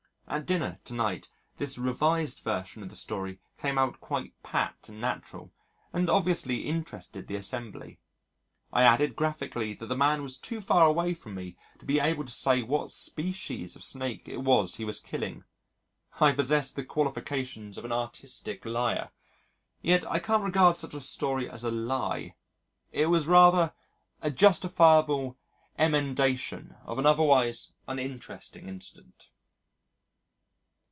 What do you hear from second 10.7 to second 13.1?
away from me to be able to say what